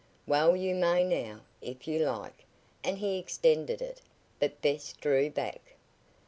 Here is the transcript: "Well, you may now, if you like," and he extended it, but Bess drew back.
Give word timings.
"Well, 0.25 0.55
you 0.55 0.73
may 0.73 1.03
now, 1.03 1.41
if 1.61 1.87
you 1.87 1.99
like," 1.99 2.45
and 2.83 2.97
he 2.97 3.19
extended 3.19 3.83
it, 3.83 4.01
but 4.39 4.59
Bess 4.59 4.93
drew 4.93 5.29
back. 5.29 5.75